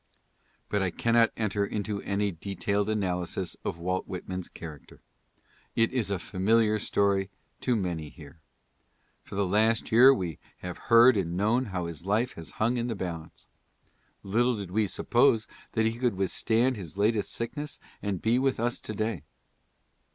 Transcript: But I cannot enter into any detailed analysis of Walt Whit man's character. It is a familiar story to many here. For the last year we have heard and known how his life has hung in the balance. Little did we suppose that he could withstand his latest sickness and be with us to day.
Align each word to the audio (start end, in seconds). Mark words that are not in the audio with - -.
But 0.67 0.81
I 0.81 0.89
cannot 0.89 1.31
enter 1.37 1.63
into 1.63 2.01
any 2.01 2.31
detailed 2.31 2.89
analysis 2.89 3.55
of 3.63 3.77
Walt 3.77 4.07
Whit 4.07 4.27
man's 4.27 4.49
character. 4.49 4.99
It 5.75 5.93
is 5.93 6.09
a 6.09 6.17
familiar 6.17 6.79
story 6.79 7.29
to 7.59 7.75
many 7.75 8.09
here. 8.09 8.39
For 9.21 9.35
the 9.35 9.45
last 9.45 9.91
year 9.91 10.11
we 10.11 10.39
have 10.61 10.79
heard 10.89 11.15
and 11.17 11.37
known 11.37 11.65
how 11.65 11.85
his 11.85 12.03
life 12.03 12.33
has 12.33 12.49
hung 12.57 12.77
in 12.77 12.87
the 12.87 12.95
balance. 12.95 13.47
Little 14.23 14.57
did 14.57 14.71
we 14.71 14.87
suppose 14.87 15.45
that 15.73 15.85
he 15.85 15.99
could 15.99 16.15
withstand 16.15 16.77
his 16.77 16.97
latest 16.97 17.31
sickness 17.31 17.77
and 18.01 18.23
be 18.23 18.39
with 18.39 18.59
us 18.59 18.81
to 18.81 18.95
day. 18.95 19.21